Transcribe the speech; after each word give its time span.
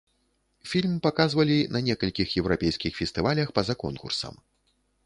Фільм 0.69 0.95
паказвалі 1.05 1.57
на 1.75 1.83
некалькіх 1.91 2.35
еўрапейскіх 2.43 2.91
фестывалях 3.03 3.47
па-за 3.61 3.79
конкурсам. 3.87 4.33